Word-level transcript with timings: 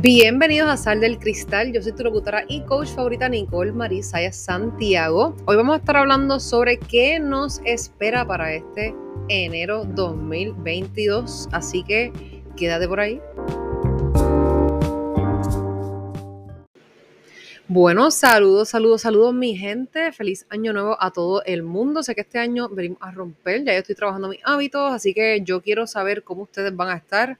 Bienvenidos 0.00 0.68
a 0.68 0.76
Sal 0.76 1.00
del 1.00 1.18
Cristal. 1.18 1.72
Yo 1.72 1.82
soy 1.82 1.90
tu 1.90 2.04
locutora 2.04 2.44
y 2.46 2.60
coach 2.60 2.90
favorita 2.90 3.28
Nicole 3.28 3.72
Marisaya 3.72 4.32
Santiago. 4.32 5.34
Hoy 5.44 5.56
vamos 5.56 5.74
a 5.74 5.78
estar 5.78 5.96
hablando 5.96 6.38
sobre 6.38 6.78
qué 6.78 7.18
nos 7.18 7.60
espera 7.64 8.24
para 8.24 8.54
este 8.54 8.94
enero 9.26 9.84
2022. 9.84 11.48
Así 11.50 11.82
que 11.82 12.12
quédate 12.56 12.86
por 12.86 13.00
ahí. 13.00 13.20
Bueno, 17.66 18.12
saludos, 18.12 18.68
saludos, 18.68 19.02
saludos 19.02 19.34
mi 19.34 19.56
gente. 19.56 20.12
Feliz 20.12 20.46
año 20.48 20.72
nuevo 20.72 20.96
a 21.02 21.10
todo 21.10 21.42
el 21.44 21.64
mundo. 21.64 22.04
Sé 22.04 22.14
que 22.14 22.20
este 22.20 22.38
año 22.38 22.68
venimos 22.68 22.98
a 23.02 23.10
romper, 23.10 23.64
ya 23.64 23.72
yo 23.72 23.80
estoy 23.80 23.96
trabajando 23.96 24.28
mis 24.28 24.40
hábitos, 24.44 24.92
así 24.92 25.12
que 25.12 25.40
yo 25.42 25.60
quiero 25.60 25.88
saber 25.88 26.22
cómo 26.22 26.44
ustedes 26.44 26.74
van 26.74 26.88
a 26.88 26.96
estar. 26.96 27.38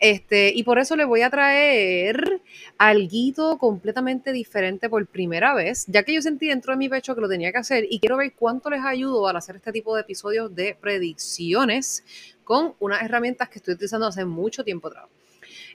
Este, 0.00 0.52
y 0.54 0.62
por 0.64 0.78
eso 0.78 0.96
les 0.96 1.06
voy 1.06 1.22
a 1.22 1.30
traer 1.30 2.40
algo 2.78 3.58
completamente 3.58 4.32
diferente 4.32 4.88
por 4.88 5.06
primera 5.06 5.54
vez, 5.54 5.86
ya 5.86 6.02
que 6.02 6.12
yo 6.12 6.20
sentí 6.20 6.48
dentro 6.48 6.72
de 6.72 6.76
mi 6.76 6.88
pecho 6.88 7.14
que 7.14 7.20
lo 7.20 7.28
tenía 7.28 7.52
que 7.52 7.58
hacer 7.58 7.86
y 7.88 8.00
quiero 8.00 8.16
ver 8.16 8.32
cuánto 8.34 8.70
les 8.70 8.84
ayudo 8.84 9.28
al 9.28 9.36
hacer 9.36 9.56
este 9.56 9.72
tipo 9.72 9.94
de 9.94 10.02
episodios 10.02 10.54
de 10.54 10.76
predicciones 10.78 12.04
con 12.44 12.74
unas 12.80 13.02
herramientas 13.02 13.48
que 13.48 13.58
estoy 13.58 13.74
utilizando 13.74 14.06
hace 14.06 14.24
mucho 14.24 14.64
tiempo 14.64 14.88
atrás. 14.88 15.06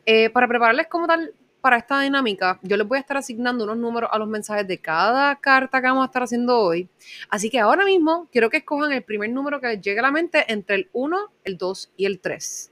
Eh, 0.06 0.30
para 0.30 0.48
prepararles 0.48 0.88
como 0.88 1.08
tal 1.08 1.34
para 1.62 1.78
esta 1.78 2.00
dinámica, 2.00 2.60
yo 2.62 2.78
les 2.78 2.88
voy 2.88 2.98
a 2.98 3.02
estar 3.02 3.18
asignando 3.18 3.66
unos 3.66 3.78
números 3.78 4.10
a 4.14 4.18
los 4.18 4.28
mensajes 4.28 4.68
de 4.68 4.78
cada 4.78 5.36
carta 5.36 5.82
que 5.82 5.88
vamos 5.88 6.04
a 6.04 6.06
estar 6.06 6.24
haciendo 6.24 6.58
hoy. 6.58 6.88
Así 7.30 7.50
que 7.50 7.60
ahora 7.60 7.84
mismo 7.84 8.28
quiero 8.32 8.50
que 8.50 8.58
escojan 8.58 8.92
el 8.92 9.04
primer 9.04 9.30
número 9.30 9.60
que 9.60 9.68
les 9.68 9.82
llegue 9.82 10.00
a 10.00 10.04
la 10.04 10.12
mente 10.12 10.46
entre 10.52 10.76
el 10.76 10.90
1, 10.94 11.18
el 11.44 11.58
2 11.58 11.92
y 11.98 12.06
el 12.06 12.20
3. 12.20 12.72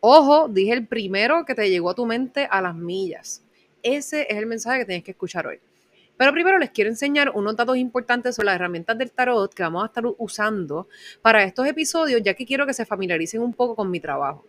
Ojo, 0.00 0.48
dije 0.48 0.72
el 0.72 0.86
primero 0.86 1.44
que 1.44 1.54
te 1.54 1.68
llegó 1.68 1.90
a 1.90 1.94
tu 1.94 2.06
mente 2.06 2.46
a 2.50 2.60
las 2.60 2.74
millas. 2.74 3.42
Ese 3.82 4.26
es 4.28 4.36
el 4.36 4.46
mensaje 4.46 4.80
que 4.80 4.84
tienes 4.86 5.04
que 5.04 5.12
escuchar 5.12 5.46
hoy. 5.46 5.60
Pero 6.16 6.32
primero 6.32 6.58
les 6.58 6.70
quiero 6.70 6.90
enseñar 6.90 7.30
unos 7.30 7.56
datos 7.56 7.78
importantes 7.78 8.36
sobre 8.36 8.46
las 8.46 8.56
herramientas 8.56 8.98
del 8.98 9.10
tarot 9.10 9.54
que 9.54 9.62
vamos 9.62 9.84
a 9.84 9.86
estar 9.86 10.04
usando 10.18 10.86
para 11.22 11.42
estos 11.44 11.66
episodios, 11.66 12.20
ya 12.22 12.34
que 12.34 12.44
quiero 12.44 12.66
que 12.66 12.74
se 12.74 12.84
familiaricen 12.84 13.40
un 13.40 13.54
poco 13.54 13.74
con 13.74 13.90
mi 13.90 14.00
trabajo. 14.00 14.44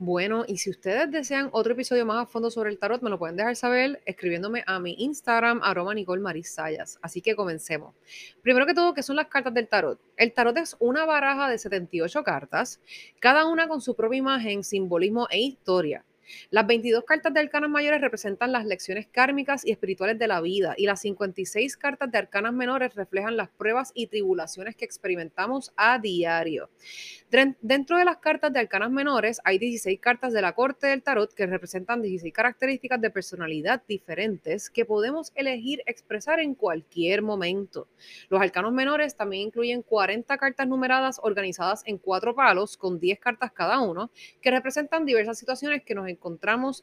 Bueno, 0.00 0.44
y 0.46 0.58
si 0.58 0.70
ustedes 0.70 1.10
desean 1.10 1.48
otro 1.50 1.72
episodio 1.72 2.06
más 2.06 2.22
a 2.22 2.26
fondo 2.26 2.52
sobre 2.52 2.70
el 2.70 2.78
tarot, 2.78 3.02
me 3.02 3.10
lo 3.10 3.18
pueden 3.18 3.34
dejar 3.36 3.56
saber 3.56 4.00
escribiéndome 4.06 4.62
a 4.64 4.78
mi 4.78 4.94
Instagram, 4.96 5.60
arroba 5.60 5.92
Nicole 5.92 6.22
Marisayas. 6.22 7.00
Así 7.02 7.20
que 7.20 7.34
comencemos. 7.34 7.96
Primero 8.40 8.64
que 8.64 8.74
todo, 8.74 8.94
¿qué 8.94 9.02
son 9.02 9.16
las 9.16 9.26
cartas 9.26 9.54
del 9.54 9.66
tarot? 9.66 10.00
El 10.16 10.32
tarot 10.32 10.56
es 10.56 10.76
una 10.78 11.04
baraja 11.04 11.50
de 11.50 11.58
78 11.58 12.22
cartas, 12.22 12.80
cada 13.18 13.46
una 13.46 13.66
con 13.66 13.80
su 13.80 13.96
propia 13.96 14.18
imagen, 14.18 14.62
simbolismo 14.62 15.26
e 15.30 15.40
historia. 15.40 16.04
Las 16.50 16.66
22 16.66 17.04
cartas 17.04 17.32
de 17.34 17.40
arcanas 17.40 17.70
mayores 17.70 18.00
representan 18.00 18.52
las 18.52 18.64
lecciones 18.64 19.06
kármicas 19.06 19.64
y 19.64 19.70
espirituales 19.70 20.18
de 20.18 20.28
la 20.28 20.40
vida 20.40 20.74
y 20.76 20.86
las 20.86 21.00
56 21.00 21.76
cartas 21.76 22.10
de 22.10 22.18
arcanas 22.18 22.52
menores 22.52 22.94
reflejan 22.94 23.36
las 23.36 23.48
pruebas 23.48 23.92
y 23.94 24.06
tribulaciones 24.06 24.76
que 24.76 24.84
experimentamos 24.84 25.72
a 25.76 25.98
diario. 25.98 26.70
Dentro 27.60 27.98
de 27.98 28.04
las 28.04 28.18
cartas 28.18 28.52
de 28.52 28.60
arcanas 28.60 28.90
menores 28.90 29.40
hay 29.44 29.58
16 29.58 30.00
cartas 30.00 30.32
de 30.32 30.42
la 30.42 30.52
corte 30.52 30.86
del 30.86 31.02
tarot 31.02 31.32
que 31.34 31.46
representan 31.46 32.02
16 32.02 32.32
características 32.32 33.00
de 33.00 33.10
personalidad 33.10 33.82
diferentes 33.86 34.70
que 34.70 34.84
podemos 34.84 35.32
elegir 35.34 35.82
expresar 35.86 36.40
en 36.40 36.54
cualquier 36.54 37.22
momento. 37.22 37.88
Los 38.28 38.40
arcanos 38.40 38.72
menores 38.72 39.16
también 39.16 39.48
incluyen 39.48 39.82
40 39.82 40.36
cartas 40.38 40.66
numeradas 40.66 41.20
organizadas 41.22 41.82
en 41.86 41.98
cuatro 41.98 42.34
palos 42.34 42.76
con 42.76 42.98
10 42.98 43.18
cartas 43.18 43.52
cada 43.52 43.80
uno 43.80 44.10
que 44.40 44.50
representan 44.50 45.04
diversas 45.04 45.38
situaciones 45.38 45.82
que 45.84 45.94
nos 45.94 46.08
encontramos 46.08 46.17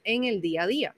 en 0.04 0.24
el 0.24 0.42
día 0.42 0.64
a 0.64 0.68
día. 0.68 0.96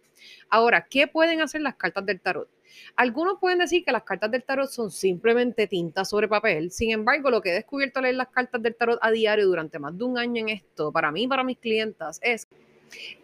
Ahora, 0.49 0.87
¿qué 0.89 1.07
pueden 1.07 1.41
hacer 1.41 1.61
las 1.61 1.75
cartas 1.75 2.05
del 2.05 2.19
tarot? 2.19 2.49
Algunos 2.95 3.39
pueden 3.39 3.59
decir 3.59 3.83
que 3.83 3.91
las 3.91 4.03
cartas 4.03 4.31
del 4.31 4.43
tarot 4.43 4.69
son 4.69 4.91
simplemente 4.91 5.67
tinta 5.67 6.05
sobre 6.05 6.27
papel. 6.27 6.71
Sin 6.71 6.91
embargo, 6.91 7.29
lo 7.29 7.41
que 7.41 7.51
he 7.51 7.53
descubierto 7.53 7.99
al 7.99 8.03
leer 8.03 8.15
las 8.15 8.29
cartas 8.29 8.61
del 8.61 8.75
tarot 8.75 8.99
a 9.01 9.11
diario 9.11 9.45
durante 9.45 9.79
más 9.79 9.97
de 9.97 10.03
un 10.03 10.17
año 10.17 10.41
en 10.41 10.49
esto, 10.49 10.91
para 10.91 11.11
mí 11.11 11.23
y 11.23 11.27
para 11.27 11.43
mis 11.43 11.57
clientas, 11.57 12.19
es 12.21 12.47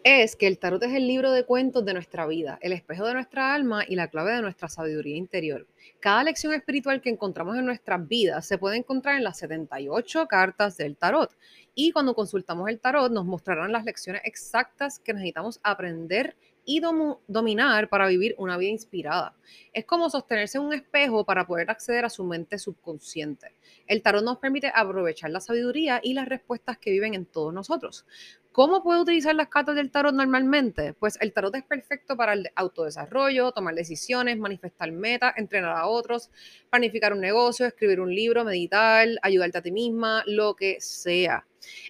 es 0.02 0.36
que 0.36 0.46
el 0.46 0.58
tarot 0.58 0.82
es 0.82 0.92
el 0.92 1.06
libro 1.06 1.32
de 1.32 1.44
cuentos 1.44 1.84
de 1.84 1.94
nuestra 1.94 2.26
vida, 2.26 2.58
el 2.60 2.72
espejo 2.72 3.06
de 3.06 3.14
nuestra 3.14 3.54
alma 3.54 3.84
y 3.86 3.96
la 3.96 4.08
clave 4.08 4.32
de 4.32 4.42
nuestra 4.42 4.68
sabiduría 4.68 5.16
interior. 5.16 5.66
Cada 6.00 6.24
lección 6.24 6.52
espiritual 6.52 7.00
que 7.00 7.10
encontramos 7.10 7.56
en 7.56 7.64
nuestras 7.64 8.06
vidas 8.06 8.46
se 8.46 8.58
puede 8.58 8.76
encontrar 8.76 9.16
en 9.16 9.24
las 9.24 9.38
78 9.38 10.26
cartas 10.26 10.76
del 10.76 10.96
tarot. 10.96 11.34
Y 11.74 11.92
cuando 11.92 12.14
consultamos 12.14 12.68
el 12.68 12.80
tarot 12.80 13.10
nos 13.10 13.24
mostrarán 13.24 13.72
las 13.72 13.84
lecciones 13.84 14.22
exactas 14.24 14.98
que 14.98 15.12
necesitamos 15.12 15.60
aprender 15.62 16.36
y 16.64 16.80
dominar 17.26 17.88
para 17.88 18.06
vivir 18.06 18.34
una 18.38 18.56
vida 18.56 18.70
inspirada. 18.70 19.34
Es 19.72 19.84
como 19.84 20.08
sostenerse 20.08 20.58
en 20.58 20.64
un 20.64 20.72
espejo 20.72 21.24
para 21.24 21.46
poder 21.46 21.70
acceder 21.70 22.04
a 22.04 22.10
su 22.10 22.24
mente 22.24 22.58
subconsciente. 22.58 23.52
El 23.86 24.02
tarot 24.02 24.24
nos 24.24 24.38
permite 24.38 24.72
aprovechar 24.74 25.30
la 25.30 25.40
sabiduría 25.40 26.00
y 26.02 26.14
las 26.14 26.28
respuestas 26.28 26.78
que 26.78 26.90
viven 26.90 27.14
en 27.14 27.26
todos 27.26 27.52
nosotros. 27.52 28.06
¿Cómo 28.54 28.84
puedo 28.84 29.02
utilizar 29.02 29.34
las 29.34 29.48
cartas 29.48 29.74
del 29.74 29.90
tarot 29.90 30.14
normalmente? 30.14 30.92
Pues 30.94 31.18
el 31.20 31.32
tarot 31.32 31.52
es 31.56 31.64
perfecto 31.64 32.16
para 32.16 32.34
el 32.34 32.52
autodesarrollo, 32.54 33.50
tomar 33.50 33.74
decisiones, 33.74 34.38
manifestar 34.38 34.92
metas, 34.92 35.34
entrenar 35.36 35.76
a 35.76 35.88
otros, 35.88 36.30
planificar 36.70 37.12
un 37.12 37.18
negocio, 37.18 37.66
escribir 37.66 37.98
un 37.98 38.14
libro, 38.14 38.44
meditar, 38.44 39.08
ayudarte 39.22 39.58
a 39.58 39.62
ti 39.62 39.72
misma, 39.72 40.22
lo 40.26 40.54
que 40.54 40.80
sea. 40.80 41.44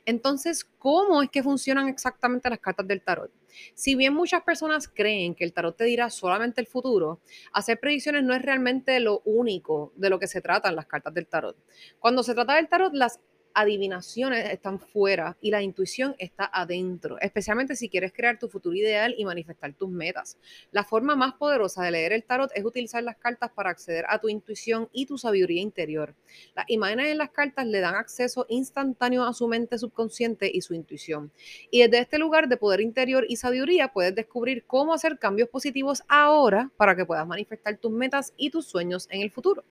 Entonces, 0.06 0.64
¿cómo 0.78 1.22
es 1.22 1.28
que 1.28 1.42
funcionan 1.42 1.86
exactamente 1.86 2.48
las 2.48 2.60
cartas 2.60 2.88
del 2.88 3.02
tarot? 3.02 3.30
Si 3.74 3.94
bien 3.94 4.14
muchas 4.14 4.42
personas 4.42 4.88
creen 4.88 5.34
que 5.34 5.44
el 5.44 5.52
tarot 5.52 5.76
te 5.76 5.84
dirá 5.84 6.08
solamente 6.08 6.62
el 6.62 6.66
futuro, 6.66 7.20
hacer 7.52 7.78
predicciones 7.78 8.24
no 8.24 8.32
es 8.32 8.40
realmente 8.40 8.98
lo 9.00 9.20
único 9.26 9.92
de 9.96 10.08
lo 10.08 10.18
que 10.18 10.28
se 10.28 10.40
tratan 10.40 10.76
las 10.76 10.86
cartas 10.86 11.12
del 11.12 11.26
tarot. 11.26 11.58
Cuando 11.98 12.22
se 12.22 12.32
trata 12.32 12.54
del 12.54 12.70
tarot, 12.70 12.94
las 12.94 13.20
adivinaciones 13.54 14.50
están 14.50 14.80
fuera 14.80 15.36
y 15.40 15.50
la 15.50 15.62
intuición 15.62 16.14
está 16.18 16.50
adentro, 16.52 17.18
especialmente 17.20 17.76
si 17.76 17.88
quieres 17.88 18.12
crear 18.12 18.38
tu 18.38 18.48
futuro 18.48 18.74
ideal 18.76 19.14
y 19.16 19.24
manifestar 19.24 19.72
tus 19.72 19.88
metas. 19.88 20.36
La 20.72 20.84
forma 20.84 21.16
más 21.16 21.34
poderosa 21.34 21.84
de 21.84 21.92
leer 21.92 22.12
el 22.12 22.24
tarot 22.24 22.50
es 22.54 22.64
utilizar 22.64 23.02
las 23.02 23.16
cartas 23.16 23.50
para 23.52 23.70
acceder 23.70 24.04
a 24.08 24.18
tu 24.18 24.28
intuición 24.28 24.88
y 24.92 25.06
tu 25.06 25.16
sabiduría 25.16 25.62
interior. 25.62 26.14
Las 26.54 26.68
imágenes 26.68 27.06
en 27.06 27.18
las 27.18 27.30
cartas 27.30 27.66
le 27.66 27.80
dan 27.80 27.94
acceso 27.94 28.44
instantáneo 28.48 29.24
a 29.24 29.32
su 29.32 29.46
mente 29.48 29.78
subconsciente 29.78 30.50
y 30.52 30.60
su 30.60 30.74
intuición. 30.74 31.30
Y 31.70 31.82
desde 31.82 32.00
este 32.00 32.18
lugar 32.18 32.48
de 32.48 32.56
poder 32.56 32.80
interior 32.80 33.24
y 33.28 33.36
sabiduría 33.36 33.88
puedes 33.88 34.14
descubrir 34.14 34.64
cómo 34.66 34.92
hacer 34.92 35.18
cambios 35.18 35.48
positivos 35.48 36.02
ahora 36.08 36.70
para 36.76 36.96
que 36.96 37.06
puedas 37.06 37.26
manifestar 37.26 37.76
tus 37.78 37.92
metas 37.92 38.32
y 38.36 38.50
tus 38.50 38.66
sueños 38.66 39.06
en 39.10 39.22
el 39.22 39.30
futuro. 39.30 39.64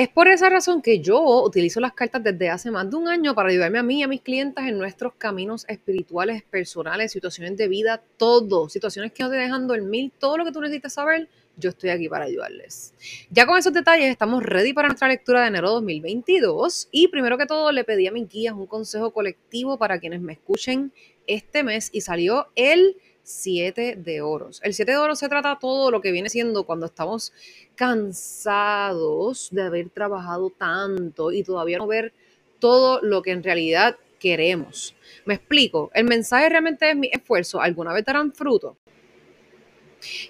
Es 0.00 0.08
por 0.08 0.28
esa 0.28 0.48
razón 0.48 0.80
que 0.80 1.00
yo 1.00 1.42
utilizo 1.42 1.78
las 1.78 1.92
cartas 1.92 2.24
desde 2.24 2.48
hace 2.48 2.70
más 2.70 2.88
de 2.88 2.96
un 2.96 3.06
año 3.06 3.34
para 3.34 3.50
ayudarme 3.50 3.80
a 3.80 3.82
mí 3.82 4.00
y 4.00 4.02
a 4.02 4.08
mis 4.08 4.22
clientes 4.22 4.64
en 4.64 4.78
nuestros 4.78 5.12
caminos 5.12 5.66
espirituales, 5.68 6.42
personales, 6.42 7.12
situaciones 7.12 7.54
de 7.58 7.68
vida, 7.68 8.02
todo, 8.16 8.70
situaciones 8.70 9.12
que 9.12 9.22
no 9.22 9.28
te 9.28 9.36
dejan 9.36 9.66
dormir, 9.66 10.10
todo 10.18 10.38
lo 10.38 10.46
que 10.46 10.52
tú 10.52 10.62
necesitas 10.62 10.94
saber, 10.94 11.28
yo 11.58 11.68
estoy 11.68 11.90
aquí 11.90 12.08
para 12.08 12.24
ayudarles. 12.24 12.94
Ya 13.28 13.44
con 13.44 13.58
esos 13.58 13.74
detalles 13.74 14.08
estamos 14.08 14.42
ready 14.42 14.72
para 14.72 14.88
nuestra 14.88 15.06
lectura 15.06 15.42
de 15.42 15.48
enero 15.48 15.68
2022 15.72 16.88
y 16.90 17.08
primero 17.08 17.36
que 17.36 17.44
todo 17.44 17.70
le 17.70 17.84
pedí 17.84 18.06
a 18.06 18.10
mis 18.10 18.26
guías 18.26 18.54
un 18.54 18.66
consejo 18.66 19.12
colectivo 19.12 19.76
para 19.76 19.98
quienes 19.98 20.22
me 20.22 20.32
escuchen 20.32 20.94
este 21.26 21.62
mes 21.62 21.90
y 21.92 22.00
salió 22.00 22.46
el 22.54 22.96
7 23.22 23.96
de 23.96 24.20
oros. 24.20 24.60
El 24.62 24.74
7 24.74 24.92
de 24.92 24.98
oros 24.98 25.18
se 25.18 25.28
trata 25.28 25.58
todo 25.60 25.90
lo 25.90 26.00
que 26.00 26.12
viene 26.12 26.28
siendo 26.28 26.64
cuando 26.64 26.86
estamos 26.86 27.32
cansados 27.74 29.48
de 29.50 29.62
haber 29.62 29.90
trabajado 29.90 30.50
tanto 30.50 31.32
y 31.32 31.42
todavía 31.42 31.78
no 31.78 31.86
ver 31.86 32.12
todo 32.58 33.00
lo 33.02 33.22
que 33.22 33.32
en 33.32 33.42
realidad 33.42 33.96
queremos. 34.18 34.94
Me 35.24 35.34
explico, 35.34 35.90
el 35.94 36.04
mensaje 36.04 36.48
realmente 36.48 36.90
es 36.90 36.96
mi 36.96 37.08
esfuerzo, 37.12 37.60
alguna 37.60 37.92
vez 37.92 38.04
darán 38.04 38.32
fruto. 38.32 38.76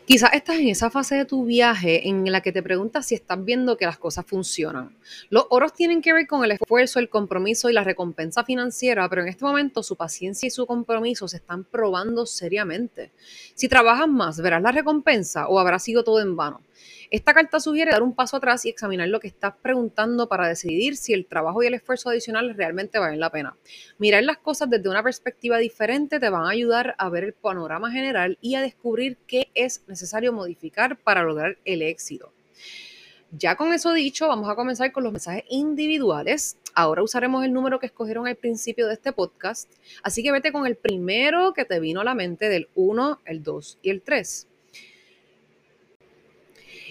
Quizás 0.05 0.31
estás 0.33 0.57
en 0.57 0.69
esa 0.69 0.91
fase 0.91 1.15
de 1.17 1.25
tu 1.25 1.45
viaje 1.45 2.09
en 2.09 2.31
la 2.31 2.41
que 2.41 2.53
te 2.53 2.63
preguntas 2.63 3.07
si 3.07 3.15
estás 3.15 3.45
viendo 3.45 3.77
que 3.77 3.87
las 3.87 3.99
cosas 3.99 4.27
funcionan. 4.27 4.97
Los 5.29 5.47
oros 5.51 5.73
tienen 5.73 6.03
que 6.03 6.13
ver 6.13 6.27
con 6.27 6.45
el 6.45 6.53
esfuerzo, 6.53 6.99
el 6.99 7.09
compromiso 7.09 7.71
y 7.71 7.73
la 7.73 7.85
recompensa 7.85 8.45
financiera, 8.45 9.09
pero 9.09 9.23
en 9.23 9.29
este 9.29 9.45
momento 9.45 9.83
su 9.83 9.97
paciencia 9.97 10.47
y 10.47 10.51
su 10.51 10.67
compromiso 10.67 11.29
se 11.29 11.37
están 11.37 11.65
probando 11.65 12.27
seriamente. 12.27 13.13
Si 13.55 13.69
trabajas 13.69 14.09
más, 14.09 14.41
verás 14.41 14.63
la 14.63 14.73
recompensa 14.73 15.49
o 15.49 15.59
habrá 15.59 15.79
sido 15.79 16.05
todo 16.05 16.21
en 16.21 16.37
vano. 16.37 16.61
Esta 17.11 17.35
carta 17.35 17.59
sugiere 17.59 17.91
dar 17.91 18.05
un 18.05 18.15
paso 18.15 18.37
atrás 18.37 18.65
y 18.65 18.69
examinar 18.69 19.09
lo 19.09 19.19
que 19.19 19.27
estás 19.27 19.55
preguntando 19.61 20.29
para 20.29 20.47
decidir 20.47 20.97
si 20.97 21.13
el 21.13 21.27
trabajo 21.27 21.61
y 21.61 21.67
el 21.67 21.75
esfuerzo 21.75 22.09
adicional 22.09 22.55
realmente 22.55 23.01
valen 23.01 23.19
la 23.19 23.31
pena. 23.31 23.57
Mirar 23.99 24.23
las 24.23 24.39
cosas 24.39 24.71
desde 24.71 24.89
una 24.89 25.03
perspectiva 25.03 25.59
diferente 25.59 26.21
te 26.21 26.31
van 26.31 26.45
a 26.45 26.51
ayudar 26.51 26.95
a 26.99 27.09
ver 27.09 27.25
el 27.25 27.33
panorama 27.33 27.91
general 27.91 28.39
y 28.41 28.55
a 28.55 28.61
descubrir 28.61 29.17
qué 29.27 29.51
es 29.55 29.83
necesario 29.89 30.33
modificar 30.33 30.99
para 30.99 31.25
lograr 31.25 31.59
el 31.65 31.83
éxito. 31.83 32.33
Ya 33.33 33.57
con 33.57 33.73
eso 33.73 33.93
dicho, 33.93 34.29
vamos 34.29 34.49
a 34.49 34.55
comenzar 34.55 34.93
con 34.93 35.03
los 35.03 35.13
mensajes 35.13 35.43
individuales. 35.49 36.59
Ahora 36.77 37.03
usaremos 37.03 37.45
el 37.45 37.53
número 37.53 37.81
que 37.81 37.87
escogieron 37.87 38.29
al 38.29 38.37
principio 38.37 38.87
de 38.87 38.95
este 38.95 39.13
podcast, 39.13 39.69
así 40.05 40.23
que 40.23 40.31
vete 40.31 40.53
con 40.53 40.65
el 40.65 40.77
primero 40.77 41.55
que 41.55 41.65
te 41.65 41.81
vino 41.81 42.03
a 42.03 42.05
la 42.05 42.15
mente 42.15 42.49
del 42.49 42.69
1, 42.77 43.21
el 43.25 43.43
2 43.43 43.79
y 43.83 43.91
el 43.91 44.03
3. 44.03 44.47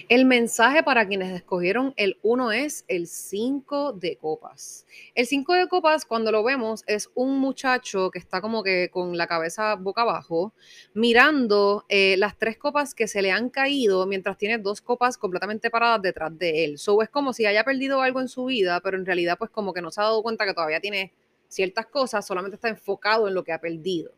El 0.08 0.24
mensaje 0.24 0.82
para 0.82 1.06
quienes 1.06 1.32
escogieron 1.32 1.94
el 1.96 2.18
1 2.22 2.52
es 2.52 2.84
el 2.88 3.06
5 3.06 3.92
de 3.92 4.16
copas. 4.16 4.86
El 5.14 5.26
5 5.26 5.52
de 5.54 5.68
copas, 5.68 6.04
cuando 6.04 6.32
lo 6.32 6.42
vemos, 6.42 6.82
es 6.86 7.10
un 7.14 7.38
muchacho 7.38 8.10
que 8.10 8.18
está 8.18 8.40
como 8.40 8.62
que 8.62 8.90
con 8.90 9.16
la 9.16 9.26
cabeza 9.26 9.74
boca 9.74 10.02
abajo, 10.02 10.52
mirando 10.94 11.84
eh, 11.88 12.16
las 12.18 12.38
tres 12.38 12.56
copas 12.58 12.94
que 12.94 13.08
se 13.08 13.22
le 13.22 13.30
han 13.30 13.50
caído 13.50 14.06
mientras 14.06 14.38
tiene 14.38 14.58
dos 14.58 14.80
copas 14.80 15.18
completamente 15.18 15.70
paradas 15.70 16.02
detrás 16.02 16.36
de 16.38 16.64
él. 16.64 16.78
So 16.78 17.02
es 17.02 17.08
como 17.08 17.32
si 17.32 17.46
haya 17.46 17.64
perdido 17.64 18.00
algo 18.00 18.20
en 18.20 18.28
su 18.28 18.46
vida, 18.46 18.80
pero 18.80 18.96
en 18.96 19.06
realidad 19.06 19.36
pues 19.38 19.50
como 19.50 19.72
que 19.72 19.82
no 19.82 19.90
se 19.90 20.00
ha 20.00 20.04
dado 20.04 20.22
cuenta 20.22 20.46
que 20.46 20.54
todavía 20.54 20.80
tiene 20.80 21.12
ciertas 21.48 21.86
cosas, 21.86 22.26
solamente 22.26 22.54
está 22.54 22.68
enfocado 22.68 23.28
en 23.28 23.34
lo 23.34 23.44
que 23.44 23.52
ha 23.52 23.60
perdido. 23.60 24.12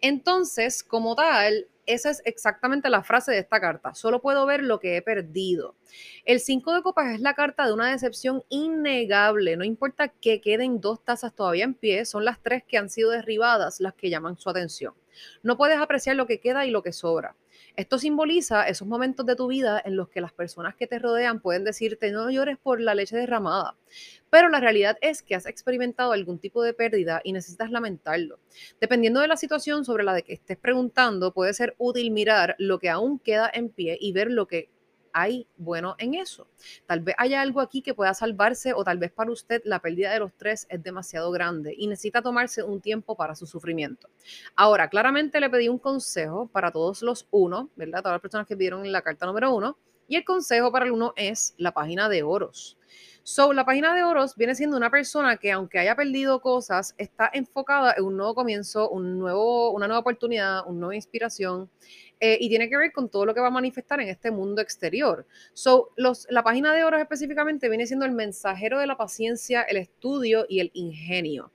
Entonces, 0.00 0.82
como 0.82 1.14
tal, 1.14 1.68
esa 1.86 2.10
es 2.10 2.22
exactamente 2.24 2.88
la 2.90 3.02
frase 3.02 3.32
de 3.32 3.38
esta 3.38 3.60
carta. 3.60 3.94
Solo 3.94 4.20
puedo 4.20 4.46
ver 4.46 4.62
lo 4.62 4.78
que 4.78 4.96
he 4.96 5.02
perdido. 5.02 5.74
El 6.24 6.40
5 6.40 6.74
de 6.74 6.82
copas 6.82 7.14
es 7.14 7.20
la 7.20 7.34
carta 7.34 7.66
de 7.66 7.72
una 7.72 7.90
decepción 7.90 8.44
innegable. 8.48 9.56
No 9.56 9.64
importa 9.64 10.08
que 10.08 10.40
queden 10.40 10.80
dos 10.80 11.04
tazas 11.04 11.34
todavía 11.34 11.64
en 11.64 11.74
pie, 11.74 12.04
son 12.04 12.24
las 12.24 12.40
tres 12.40 12.62
que 12.66 12.78
han 12.78 12.90
sido 12.90 13.10
derribadas 13.10 13.80
las 13.80 13.94
que 13.94 14.10
llaman 14.10 14.38
su 14.38 14.48
atención. 14.50 14.94
No 15.42 15.56
puedes 15.56 15.78
apreciar 15.78 16.16
lo 16.16 16.26
que 16.26 16.40
queda 16.40 16.66
y 16.66 16.70
lo 16.70 16.82
que 16.82 16.92
sobra. 16.92 17.36
Esto 17.74 17.98
simboliza 17.98 18.68
esos 18.68 18.86
momentos 18.86 19.24
de 19.24 19.34
tu 19.34 19.46
vida 19.46 19.80
en 19.82 19.96
los 19.96 20.10
que 20.10 20.20
las 20.20 20.32
personas 20.32 20.74
que 20.76 20.86
te 20.86 20.98
rodean 20.98 21.40
pueden 21.40 21.64
decirte 21.64 22.10
no 22.10 22.30
llores 22.30 22.58
por 22.58 22.80
la 22.82 22.94
leche 22.94 23.16
derramada. 23.16 23.76
Pero 24.28 24.50
la 24.50 24.60
realidad 24.60 24.98
es 25.00 25.22
que 25.22 25.34
has 25.34 25.46
experimentado 25.46 26.12
algún 26.12 26.38
tipo 26.38 26.62
de 26.62 26.74
pérdida 26.74 27.22
y 27.24 27.32
necesitas 27.32 27.70
lamentarlo. 27.70 28.38
Dependiendo 28.78 29.20
de 29.20 29.28
la 29.28 29.38
situación 29.38 29.86
sobre 29.86 30.04
la 30.04 30.12
de 30.12 30.22
que 30.22 30.34
estés 30.34 30.58
preguntando, 30.58 31.32
puede 31.32 31.54
ser 31.54 31.74
útil 31.78 32.10
mirar 32.10 32.56
lo 32.58 32.78
que 32.78 32.90
aún 32.90 33.18
queda 33.18 33.50
en 33.52 33.70
pie 33.70 33.96
y 33.98 34.12
ver 34.12 34.30
lo 34.30 34.46
que 34.46 34.68
hay 35.12 35.46
bueno 35.56 35.94
en 35.98 36.14
eso. 36.14 36.48
Tal 36.86 37.00
vez 37.00 37.14
haya 37.18 37.40
algo 37.40 37.60
aquí 37.60 37.82
que 37.82 37.94
pueda 37.94 38.14
salvarse 38.14 38.72
o 38.72 38.84
tal 38.84 38.98
vez 38.98 39.12
para 39.12 39.30
usted 39.30 39.62
la 39.64 39.80
pérdida 39.80 40.12
de 40.12 40.18
los 40.18 40.32
tres 40.36 40.66
es 40.68 40.82
demasiado 40.82 41.30
grande 41.30 41.74
y 41.76 41.86
necesita 41.86 42.22
tomarse 42.22 42.62
un 42.62 42.80
tiempo 42.80 43.16
para 43.16 43.34
su 43.34 43.46
sufrimiento. 43.46 44.08
Ahora, 44.56 44.88
claramente 44.88 45.40
le 45.40 45.50
pedí 45.50 45.68
un 45.68 45.78
consejo 45.78 46.48
para 46.48 46.70
todos 46.70 47.02
los 47.02 47.26
uno, 47.30 47.70
¿verdad? 47.76 48.00
Todas 48.00 48.14
las 48.14 48.22
personas 48.22 48.46
que 48.46 48.54
vieron 48.54 48.90
la 48.90 49.02
carta 49.02 49.26
número 49.26 49.54
uno. 49.54 49.76
Y 50.08 50.16
el 50.16 50.24
consejo 50.24 50.70
para 50.70 50.84
el 50.84 50.92
uno 50.92 51.14
es 51.16 51.54
la 51.56 51.72
página 51.72 52.08
de 52.08 52.22
oros. 52.22 52.76
So, 53.22 53.52
la 53.52 53.64
página 53.64 53.94
de 53.94 54.02
oros 54.02 54.34
viene 54.34 54.54
siendo 54.54 54.76
una 54.76 54.90
persona 54.90 55.36
que, 55.36 55.52
aunque 55.52 55.78
haya 55.78 55.94
perdido 55.94 56.40
cosas, 56.40 56.94
está 56.98 57.30
enfocada 57.32 57.94
en 57.96 58.04
un 58.04 58.16
nuevo 58.16 58.34
comienzo, 58.34 58.90
un 58.90 59.16
nuevo, 59.16 59.70
una 59.70 59.86
nueva 59.86 60.00
oportunidad, 60.00 60.66
una 60.66 60.80
nueva 60.80 60.96
inspiración. 60.96 61.70
Eh, 62.24 62.38
y 62.40 62.48
tiene 62.48 62.68
que 62.68 62.76
ver 62.76 62.92
con 62.92 63.08
todo 63.08 63.26
lo 63.26 63.34
que 63.34 63.40
va 63.40 63.48
a 63.48 63.50
manifestar 63.50 64.00
en 64.00 64.08
este 64.08 64.30
mundo 64.30 64.62
exterior. 64.62 65.26
So, 65.54 65.90
los, 65.96 66.28
la 66.30 66.44
página 66.44 66.72
de 66.72 66.84
oros 66.84 67.00
específicamente 67.00 67.68
viene 67.68 67.84
siendo 67.84 68.06
el 68.06 68.12
mensajero 68.12 68.78
de 68.78 68.86
la 68.86 68.96
paciencia, 68.96 69.62
el 69.62 69.76
estudio 69.76 70.46
y 70.48 70.60
el 70.60 70.70
ingenio. 70.72 71.50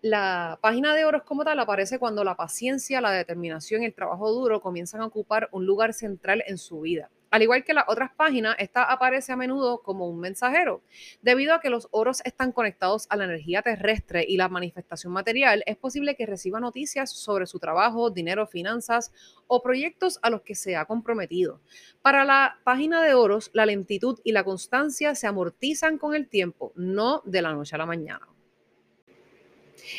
La 0.00 0.60
página 0.62 0.94
de 0.94 1.04
oros 1.04 1.24
como 1.24 1.42
tal 1.44 1.58
aparece 1.58 1.98
cuando 1.98 2.22
la 2.22 2.36
paciencia, 2.36 3.00
la 3.00 3.10
determinación 3.10 3.82
y 3.82 3.86
el 3.86 3.94
trabajo 3.94 4.30
duro 4.30 4.60
comienzan 4.60 5.00
a 5.00 5.06
ocupar 5.06 5.48
un 5.50 5.66
lugar 5.66 5.92
central 5.92 6.44
en 6.46 6.56
su 6.56 6.82
vida. 6.82 7.10
Al 7.34 7.42
igual 7.42 7.64
que 7.64 7.74
las 7.74 7.86
otras 7.88 8.12
páginas, 8.14 8.54
esta 8.60 8.84
aparece 8.84 9.32
a 9.32 9.36
menudo 9.36 9.82
como 9.82 10.08
un 10.08 10.20
mensajero. 10.20 10.84
Debido 11.20 11.52
a 11.52 11.60
que 11.60 11.68
los 11.68 11.88
oros 11.90 12.20
están 12.24 12.52
conectados 12.52 13.08
a 13.10 13.16
la 13.16 13.24
energía 13.24 13.60
terrestre 13.60 14.24
y 14.28 14.36
la 14.36 14.48
manifestación 14.48 15.12
material, 15.12 15.64
es 15.66 15.76
posible 15.76 16.14
que 16.14 16.26
reciba 16.26 16.60
noticias 16.60 17.10
sobre 17.10 17.46
su 17.46 17.58
trabajo, 17.58 18.10
dinero, 18.10 18.46
finanzas 18.46 19.12
o 19.48 19.62
proyectos 19.62 20.20
a 20.22 20.30
los 20.30 20.42
que 20.42 20.54
se 20.54 20.76
ha 20.76 20.84
comprometido. 20.84 21.60
Para 22.02 22.24
la 22.24 22.60
página 22.62 23.02
de 23.02 23.14
oros, 23.14 23.50
la 23.52 23.66
lentitud 23.66 24.20
y 24.22 24.30
la 24.30 24.44
constancia 24.44 25.16
se 25.16 25.26
amortizan 25.26 25.98
con 25.98 26.14
el 26.14 26.28
tiempo, 26.28 26.70
no 26.76 27.20
de 27.24 27.42
la 27.42 27.52
noche 27.52 27.74
a 27.74 27.78
la 27.78 27.86
mañana. 27.86 28.28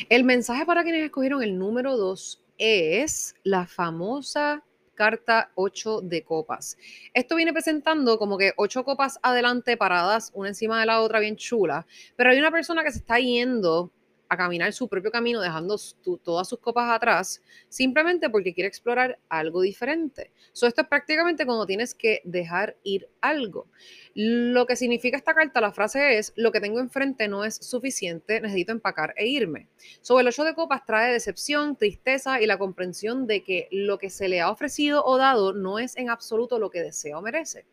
El 0.07 0.23
mensaje 0.23 0.65
para 0.65 0.83
quienes 0.83 1.03
escogieron 1.03 1.43
el 1.43 1.59
número 1.59 1.97
2 1.97 2.45
es 2.57 3.35
la 3.43 3.67
famosa 3.67 4.63
carta 4.95 5.51
8 5.55 6.01
de 6.01 6.23
copas. 6.23 6.77
Esto 7.13 7.35
viene 7.35 7.53
presentando 7.53 8.17
como 8.17 8.37
que 8.37 8.53
ocho 8.57 8.83
copas 8.83 9.19
adelante 9.21 9.77
paradas, 9.77 10.31
una 10.33 10.49
encima 10.49 10.79
de 10.79 10.87
la 10.87 11.01
otra, 11.01 11.19
bien 11.19 11.35
chula, 11.35 11.85
pero 12.15 12.31
hay 12.31 12.39
una 12.39 12.51
persona 12.51 12.83
que 12.83 12.91
se 12.91 12.99
está 12.99 13.19
yendo 13.19 13.91
caminar 14.37 14.73
su 14.73 14.87
propio 14.87 15.11
camino, 15.11 15.41
dejando 15.41 15.77
todas 16.23 16.49
sus 16.49 16.59
copas 16.59 16.89
atrás, 16.89 17.41
simplemente 17.69 18.29
porque 18.29 18.53
quiere 18.53 18.67
explorar 18.67 19.19
algo 19.29 19.61
diferente. 19.61 20.31
So, 20.53 20.67
esto 20.67 20.81
es 20.81 20.87
prácticamente 20.87 21.45
cuando 21.45 21.65
tienes 21.65 21.93
que 21.93 22.21
dejar 22.23 22.77
ir 22.83 23.07
algo. 23.21 23.67
Lo 24.13 24.65
que 24.65 24.75
significa 24.75 25.17
esta 25.17 25.33
carta, 25.33 25.61
la 25.61 25.71
frase 25.71 26.17
es, 26.17 26.33
lo 26.35 26.51
que 26.51 26.61
tengo 26.61 26.79
enfrente 26.79 27.27
no 27.27 27.43
es 27.43 27.55
suficiente, 27.55 28.39
necesito 28.41 28.71
empacar 28.71 29.13
e 29.17 29.27
irme. 29.27 29.67
Sobre 30.01 30.21
el 30.21 30.27
8 30.29 30.43
de 30.43 30.55
copas 30.55 30.85
trae 30.85 31.11
decepción, 31.11 31.75
tristeza 31.75 32.41
y 32.41 32.45
la 32.45 32.57
comprensión 32.57 33.27
de 33.27 33.43
que 33.43 33.67
lo 33.71 33.97
que 33.97 34.09
se 34.09 34.27
le 34.27 34.41
ha 34.41 34.49
ofrecido 34.49 35.03
o 35.05 35.17
dado 35.17 35.53
no 35.53 35.79
es 35.79 35.97
en 35.97 36.09
absoluto 36.09 36.59
lo 36.59 36.69
que 36.69 36.81
desea 36.81 37.17
o 37.17 37.21
merece 37.21 37.65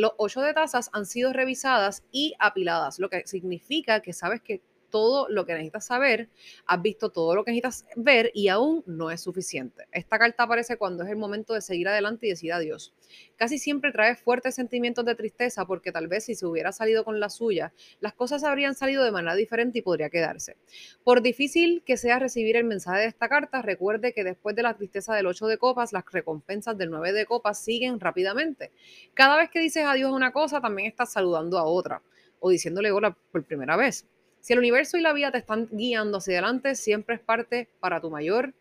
los 0.00 0.12
ocho 0.16 0.40
de 0.40 0.54
tazas 0.54 0.88
han 0.92 1.04
sido 1.04 1.32
revisadas 1.32 2.04
y 2.10 2.34
apiladas, 2.38 2.98
lo 2.98 3.10
que 3.10 3.26
significa 3.26 4.00
que 4.00 4.14
sabes 4.14 4.40
que 4.40 4.62
todo 4.90 5.28
lo 5.28 5.46
que 5.46 5.52
necesitas 5.52 5.86
saber, 5.86 6.28
has 6.66 6.82
visto 6.82 7.10
todo 7.10 7.34
lo 7.34 7.44
que 7.44 7.52
necesitas 7.52 7.86
ver 7.96 8.30
y 8.34 8.48
aún 8.48 8.82
no 8.86 9.10
es 9.10 9.20
suficiente. 9.20 9.86
Esta 9.92 10.18
carta 10.18 10.42
aparece 10.42 10.76
cuando 10.76 11.04
es 11.04 11.10
el 11.10 11.16
momento 11.16 11.54
de 11.54 11.60
seguir 11.60 11.88
adelante 11.88 12.26
y 12.26 12.30
decir 12.30 12.52
adiós. 12.52 12.92
Casi 13.36 13.58
siempre 13.58 13.92
trae 13.92 14.16
fuertes 14.16 14.54
sentimientos 14.54 15.04
de 15.04 15.14
tristeza 15.14 15.64
porque 15.66 15.92
tal 15.92 16.08
vez 16.08 16.24
si 16.24 16.34
se 16.34 16.46
hubiera 16.46 16.72
salido 16.72 17.04
con 17.04 17.20
la 17.20 17.30
suya, 17.30 17.72
las 18.00 18.14
cosas 18.14 18.44
habrían 18.44 18.74
salido 18.74 19.04
de 19.04 19.12
manera 19.12 19.34
diferente 19.34 19.78
y 19.78 19.82
podría 19.82 20.10
quedarse. 20.10 20.56
Por 21.04 21.22
difícil 21.22 21.82
que 21.84 21.96
sea 21.96 22.18
recibir 22.18 22.56
el 22.56 22.64
mensaje 22.64 23.00
de 23.00 23.06
esta 23.06 23.28
carta, 23.28 23.62
recuerde 23.62 24.12
que 24.12 24.24
después 24.24 24.54
de 24.56 24.62
la 24.62 24.74
tristeza 24.74 25.14
del 25.14 25.26
8 25.26 25.46
de 25.46 25.58
copas, 25.58 25.92
las 25.92 26.04
recompensas 26.10 26.76
del 26.76 26.90
9 26.90 27.12
de 27.12 27.26
copas 27.26 27.58
siguen 27.58 28.00
rápidamente. 28.00 28.70
Cada 29.14 29.36
vez 29.36 29.50
que 29.50 29.60
dices 29.60 29.84
adiós 29.84 30.10
a 30.10 30.14
una 30.14 30.32
cosa, 30.32 30.60
también 30.60 30.88
estás 30.88 31.12
saludando 31.12 31.58
a 31.58 31.64
otra 31.64 32.02
o 32.40 32.50
diciéndole 32.50 32.90
hola 32.90 33.16
por 33.30 33.44
primera 33.44 33.76
vez. 33.76 34.06
Si 34.40 34.52
el 34.52 34.58
universo 34.58 34.96
y 34.96 35.02
la 35.02 35.12
vida 35.12 35.30
te 35.30 35.38
están 35.38 35.68
guiando 35.70 36.18
hacia 36.18 36.34
adelante, 36.34 36.74
siempre 36.74 37.16
es 37.16 37.20
parte 37.20 37.68
para 37.80 38.00
tu 38.00 38.10
mayor 38.10 38.54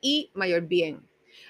y 0.00 0.30
mayor 0.34 0.62
bien. 0.62 1.00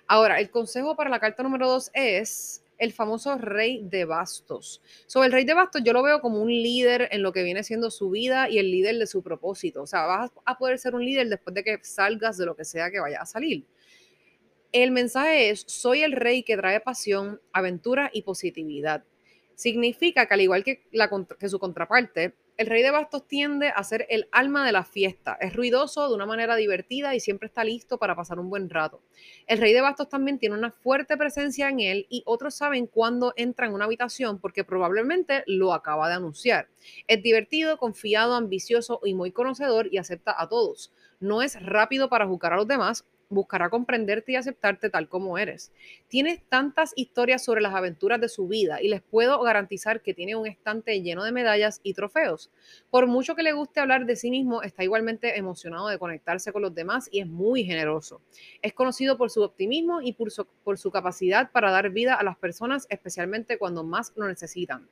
Ahora, 0.07 0.39
el 0.41 0.51
consejo 0.51 0.97
para 0.97 1.11
la 1.11 1.19
carta 1.19 1.43
número 1.43 1.69
dos 1.69 1.91
es 1.95 2.65
el 2.79 2.93
famoso 2.93 3.37
rey 3.39 3.81
de 3.85 4.05
bastos. 4.05 4.83
Sobre 5.07 5.27
el 5.27 5.33
rey 5.33 5.45
de 5.45 5.55
bastos 5.55 5.83
yo 5.85 5.93
lo 5.93 6.03
veo 6.03 6.21
como 6.21 6.43
un 6.43 6.49
líder 6.49 7.09
en 7.13 7.23
lo 7.23 7.33
que 7.33 7.43
viene 7.43 7.63
siendo 7.63 7.91
su 7.91 8.11
vida 8.11 8.49
y 8.49 8.59
el 8.59 8.71
líder 8.71 8.99
de 8.99 9.07
su 9.07 9.23
propósito. 9.23 9.83
O 9.83 9.87
sea, 9.87 10.07
vas 10.07 10.31
a 10.45 10.59
poder 10.59 10.79
ser 10.79 10.95
un 10.95 11.05
líder 11.05 11.29
después 11.29 11.55
de 11.55 11.63
que 11.63 11.79
salgas 11.83 12.39
de 12.39 12.47
lo 12.47 12.57
que 12.57 12.65
sea 12.65 12.91
que 12.91 13.01
vaya 13.01 13.21
a 13.21 13.27
salir. 13.27 13.65
El 14.73 14.91
mensaje 14.91 15.51
es, 15.51 15.65
soy 15.67 16.03
el 16.03 16.13
rey 16.13 16.43
que 16.43 16.57
trae 16.57 16.81
pasión, 16.81 17.41
aventura 17.53 18.11
y 18.13 18.23
positividad. 18.23 19.05
Significa 19.55 20.27
que 20.27 20.35
al 20.35 20.41
igual 20.41 20.65
que, 20.65 20.83
la, 20.91 21.09
que 21.39 21.49
su 21.49 21.59
contraparte, 21.59 22.35
el 22.63 22.69
rey 22.69 22.85
de 22.85 22.93
bastos 22.93 23.27
tiende 23.27 23.73
a 23.75 23.83
ser 23.83 24.07
el 24.09 24.29
alma 24.31 24.65
de 24.65 24.71
la 24.71 24.85
fiesta. 24.85 25.37
Es 25.41 25.53
ruidoso 25.57 26.09
de 26.09 26.15
una 26.15 26.27
manera 26.27 26.55
divertida 26.55 27.13
y 27.13 27.19
siempre 27.19 27.49
está 27.49 27.65
listo 27.65 27.99
para 27.99 28.15
pasar 28.15 28.39
un 28.39 28.51
buen 28.51 28.71
rato. 28.71 29.03
El 29.49 29.59
rey 29.59 29.73
de 29.73 29.81
bastos 29.81 30.09
también 30.09 30.39
tiene 30.39 30.57
una 30.57 30.71
fuerte 30.71 31.17
presencia 31.17 31.69
en 31.69 31.81
él 31.81 32.07
y 32.09 32.23
otros 32.25 32.55
saben 32.55 32.87
cuándo 32.87 33.33
entra 33.35 33.67
en 33.67 33.75
una 33.75 33.87
habitación 33.87 34.39
porque 34.39 34.63
probablemente 34.63 35.43
lo 35.49 35.73
acaba 35.73 36.09
de 36.09 36.15
anunciar. 36.15 36.69
Es 37.09 37.21
divertido, 37.21 37.79
confiado, 37.79 38.37
ambicioso 38.37 39.01
y 39.03 39.13
muy 39.15 39.33
conocedor 39.33 39.89
y 39.91 39.99
acepta 39.99 40.33
a 40.41 40.49
todos. 40.49 40.93
No 41.19 41.43
es 41.43 41.61
rápido 41.61 42.09
para 42.09 42.29
juzgar 42.29 42.53
a 42.53 42.57
los 42.57 42.69
demás, 42.69 43.05
buscará 43.33 43.71
comprenderte 43.71 44.33
y 44.33 44.37
aceptarte 44.37 44.91
tal 44.91 45.09
como 45.09 45.39
eres. 45.39 45.73
Tienes 46.09 46.43
tantas 46.49 46.93
historias 46.97 47.45
sobre 47.45 47.61
las 47.61 47.75
aventuras 47.75 48.21
de 48.21 48.29
su 48.29 48.47
vida 48.47 48.83
y 48.83 48.89
les 48.89 49.03
puedo 49.03 49.41
garantizar 49.41 50.03
que 50.03 50.15
tiene 50.15 50.37
un 50.37 50.47
estante 50.47 51.01
lleno 51.03 51.25
de 51.25 51.33
medallas 51.33 51.81
y 51.83 51.95
trofeos. 51.95 52.51
Por 52.91 53.07
mucho 53.07 53.35
que 53.35 53.43
le 53.43 53.53
guste 53.53 53.81
hablar 53.81 54.07
de 54.07 54.17
sí 54.17 54.31
mismo, 54.31 54.63
está 54.63 54.85
igualmente 54.85 55.39
emocionado 55.39 55.89
de 55.89 55.99
conectarse 55.99 56.53
con 56.53 56.63
los 56.63 56.75
demás 56.75 57.09
y 57.11 57.21
es 57.21 57.27
muy 57.27 57.65
generoso. 57.65 58.21
Es 58.61 58.73
conocido 58.73 59.17
por 59.17 59.31
su 59.31 59.43
optimismo 59.43 60.03
y 60.03 60.13
por 60.13 60.31
su, 60.31 60.47
por 60.65 60.79
su 60.79 60.91
capacidad 60.91 61.51
para 61.51 61.71
dar 61.71 61.91
vida 61.91 62.15
a 62.15 62.23
las 62.23 62.37
personas, 62.37 62.87
especialmente 62.91 63.59
cuando 63.59 63.83
más 63.83 64.13
lo 64.17 64.29
necesitan. 64.29 64.89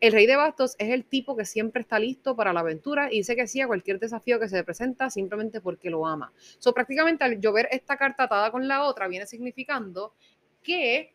El 0.00 0.12
rey 0.12 0.26
de 0.26 0.36
bastos 0.36 0.74
es 0.78 0.90
el 0.90 1.04
tipo 1.04 1.36
que 1.36 1.44
siempre 1.44 1.82
está 1.82 1.98
listo 1.98 2.34
para 2.34 2.52
la 2.52 2.60
aventura 2.60 3.12
y 3.12 3.18
dice 3.18 3.36
que 3.36 3.46
sí 3.46 3.60
a 3.60 3.66
cualquier 3.66 3.98
desafío 3.98 4.40
que 4.40 4.48
se 4.48 4.56
le 4.56 4.64
presenta 4.64 5.10
simplemente 5.10 5.60
porque 5.60 5.90
lo 5.90 6.06
ama. 6.06 6.32
So, 6.58 6.72
prácticamente 6.72 7.24
al 7.24 7.40
yo 7.40 7.52
ver 7.52 7.68
esta 7.82 7.96
carta 7.96 8.24
atada 8.24 8.50
con 8.50 8.66
la 8.66 8.84
otra 8.84 9.08
viene 9.08 9.26
significando 9.26 10.14
que 10.62 11.14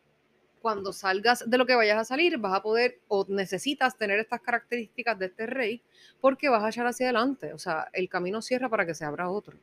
cuando 0.62 0.92
salgas 0.92 1.50
de 1.50 1.58
lo 1.58 1.66
que 1.66 1.76
vayas 1.76 1.98
a 1.98 2.06
salir, 2.06 2.38
vas 2.38 2.54
a 2.54 2.62
poder 2.62 3.00
o 3.08 3.26
necesitas 3.30 3.98
tener 3.98 4.20
estas 4.20 4.42
características 4.42 5.18
de 5.18 5.28
este 5.28 5.46
rey 5.46 5.82
porque 6.20 6.50
vas 6.50 6.64
a 6.64 6.70
echar 6.70 6.86
hacia 6.86 7.08
adelante. 7.08 7.54
O 7.54 7.58
sea, 7.58 7.88
el 7.94 8.10
camino 8.10 8.42
cierra 8.42 8.70
para 8.70 8.86
que 8.86 8.94
se 8.94 9.06
abra 9.06 9.30
otro. 9.30 9.58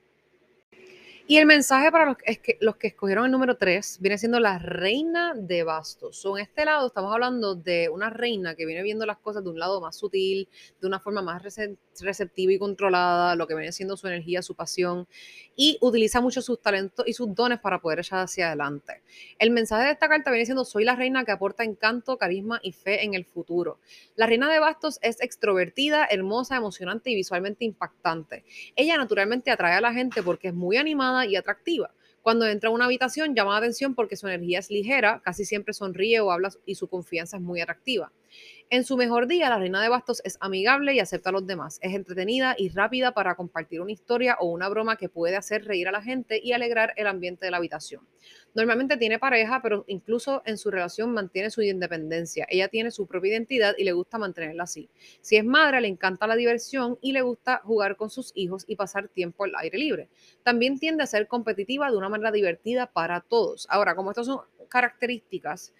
Y 1.27 1.39
el 1.39 1.47
mensaje 1.47 1.91
para 1.91 2.05
los, 2.05 2.17
es 2.27 2.39
que, 2.39 2.59
los 2.61 2.77
que 2.77 2.89
escogieron 2.89 3.25
el 3.25 3.31
número 3.31 3.57
3 3.57 3.97
viene 4.01 4.19
siendo 4.19 4.41
la 4.41 4.59
reina 4.59 5.33
de 5.35 5.63
bastos. 5.63 6.23
en 6.27 6.43
este 6.43 6.67
lado 6.67 6.87
estamos 6.87 7.15
hablando 7.15 7.55
de 7.55 7.89
una 7.89 8.11
reina 8.11 8.55
que 8.55 8.67
viene 8.67 8.83
viendo 8.83 9.07
las 9.07 9.17
cosas 9.17 9.43
de 9.43 9.49
un 9.49 9.59
lado 9.59 9.81
más 9.81 9.97
sutil, 9.97 10.51
de 10.83 10.87
una 10.87 11.01
forma 11.01 11.23
más 11.23 11.43
receptiva 11.43 12.53
y 12.53 12.59
controlada, 12.59 13.37
lo 13.37 13.47
que 13.47 13.55
viene 13.55 13.73
siendo 13.73 13.97
su 13.97 14.07
energía, 14.07 14.43
su 14.43 14.55
pasión, 14.55 15.09
y 15.57 15.79
utiliza 15.81 16.21
mucho 16.21 16.43
sus 16.43 16.61
talentos 16.61 17.09
y 17.09 17.15
sus 17.15 17.35
dones 17.35 17.59
para 17.59 17.81
poder 17.81 18.01
echar 18.01 18.19
hacia 18.19 18.49
adelante. 18.49 19.01
El 19.39 19.51
mensaje 19.51 19.85
de 19.85 19.93
esta 19.93 20.09
carta 20.11 20.31
viene 20.31 20.45
siendo, 20.45 20.67
soy 20.67 20.85
la 20.85 20.95
reina 20.95 21.25
que 21.25 21.33
aporta 21.33 21.65
encanto, 21.65 22.19
carisma 22.19 22.61
y 22.63 22.73
fe 22.73 23.03
en 23.03 23.15
el 23.15 23.25
futuro. 23.25 23.79
La 24.15 24.27
reina 24.27 24.53
de 24.53 24.59
bastos 24.59 24.99
es 25.01 25.23
extrovertida, 25.23 26.05
hermosa, 26.05 26.57
emocionante 26.57 27.11
y 27.11 27.15
visualmente 27.15 27.65
impactante. 27.65 28.45
Ella 28.77 28.99
naturalmente 28.99 29.51
atrae 29.51 29.75
a 29.75 29.81
la 29.81 29.95
gente 29.95 30.23
porque 30.23 30.49
es 30.49 30.55
muy 30.55 30.77
animada, 30.77 31.14
y 31.27 31.37
atractiva. 31.37 31.91
Cuando 32.23 32.47
entra 32.47 32.71
a 32.71 32.73
una 32.73 32.87
habitación 32.87 33.35
llama 33.35 33.53
la 33.53 33.59
atención 33.59 33.95
porque 33.95 34.17
su 34.17 34.27
energía 34.27 34.59
es 34.59 34.71
ligera, 34.71 35.21
casi 35.23 35.45
siempre 35.45 35.75
sonríe 35.75 36.21
o 36.21 36.33
habla 36.33 36.51
y 36.65 36.75
su 36.75 36.89
confianza 36.89 37.37
es 37.37 37.43
muy 37.43 37.61
atractiva. 37.61 38.11
En 38.71 38.85
su 38.85 38.97
mejor 38.97 39.29
día, 39.29 39.51
la 39.51 39.59
reina 39.59 39.83
de 39.83 39.89
bastos 39.89 40.21
es 40.25 40.37
amigable 40.41 40.95
y 40.95 40.99
acepta 40.99 41.29
a 41.29 41.33
los 41.33 41.47
demás. 41.47 41.79
Es 41.83 41.95
entretenida 41.95 42.57
y 42.59 42.71
rápida 42.71 43.13
para 43.13 43.35
compartir 43.37 43.81
una 43.81 43.93
historia 43.93 44.37
o 44.41 44.51
una 44.51 44.69
broma 44.69 44.97
que 44.97 45.09
puede 45.09 45.37
hacer 45.37 45.65
reír 45.65 45.87
a 45.87 45.93
la 45.93 46.03
gente 46.03 46.41
y 46.43 46.53
alegrar 46.53 46.93
el 46.97 47.07
ambiente 47.07 47.45
de 47.45 47.51
la 47.51 47.59
habitación. 47.59 48.09
Normalmente 48.55 48.97
tiene 48.97 49.19
pareja, 49.19 49.61
pero 49.63 49.85
incluso 49.87 50.43
en 50.47 50.59
su 50.59 50.71
relación 50.71 51.13
mantiene 51.13 51.51
su 51.51 51.61
independencia. 51.63 52.47
Ella 52.49 52.69
tiene 52.69 52.91
su 52.91 53.07
propia 53.07 53.33
identidad 53.33 53.75
y 53.77 53.85
le 53.85 53.93
gusta 53.93 54.19
mantenerla 54.19 54.65
así. 54.65 54.89
Si 55.21 55.37
es 55.37 55.45
madre, 55.45 55.81
le 55.81 55.89
encanta 55.89 56.27
la 56.27 56.35
diversión 56.35 56.99
y 57.03 57.13
le 57.13 57.23
gusta 57.23 57.61
jugar 57.65 57.97
con 57.97 58.11
sus 58.11 58.33
hijos 58.35 58.65
y 58.67 58.77
pasar 58.77 59.09
tiempo 59.09 59.45
al 59.45 59.53
aire 59.57 59.79
libre. 59.79 60.09
También 60.43 60.79
tiende 60.79 61.03
a 61.03 61.07
ser 61.07 61.29
competitiva 61.29 61.91
de 61.91 61.97
una 61.97 62.09
manera 62.09 62.33
divertida 62.33 62.91
para 62.91 63.21
todos. 63.21 63.67
Ahora, 63.71 63.95
como 63.95 64.11
estas 64.11 64.27
son 64.27 64.41
características, 64.69 65.75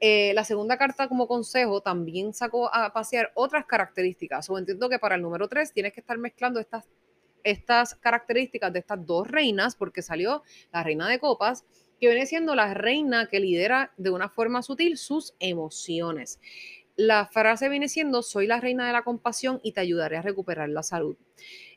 eh, 0.00 0.32
la 0.34 0.44
segunda 0.44 0.78
carta 0.78 1.08
como 1.08 1.28
consejo 1.28 1.82
también 1.82 2.32
sacó 2.32 2.74
a 2.74 2.92
pasear 2.92 3.32
otras 3.34 3.66
características. 3.66 4.48
O 4.48 4.58
entiendo 4.58 4.88
que 4.88 4.98
para 4.98 5.16
el 5.16 5.22
número 5.22 5.46
3 5.46 5.72
tienes 5.74 5.92
que 5.92 6.00
estar 6.00 6.16
mezclando 6.16 6.58
estas, 6.58 6.88
estas 7.44 7.94
características 7.96 8.72
de 8.72 8.78
estas 8.78 9.04
dos 9.04 9.28
reinas, 9.28 9.76
porque 9.76 10.00
salió 10.00 10.42
la 10.72 10.82
reina 10.82 11.06
de 11.06 11.18
copas, 11.18 11.66
que 12.00 12.08
viene 12.08 12.24
siendo 12.24 12.54
la 12.54 12.72
reina 12.72 13.28
que 13.28 13.40
lidera 13.40 13.92
de 13.98 14.10
una 14.10 14.30
forma 14.30 14.62
sutil 14.62 14.96
sus 14.96 15.34
emociones. 15.38 16.40
La 16.96 17.26
frase 17.26 17.68
viene 17.68 17.88
siendo, 17.88 18.22
soy 18.22 18.46
la 18.46 18.58
reina 18.58 18.86
de 18.86 18.92
la 18.92 19.02
compasión 19.02 19.60
y 19.62 19.72
te 19.72 19.80
ayudaré 19.82 20.16
a 20.16 20.22
recuperar 20.22 20.70
la 20.70 20.82
salud. 20.82 21.16